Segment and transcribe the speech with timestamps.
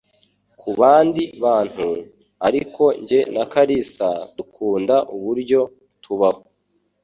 [0.59, 1.87] kubandi bantu,
[2.47, 5.59] ariko njye na Kalisa dukunda uburyo
[6.03, 6.41] tubaho.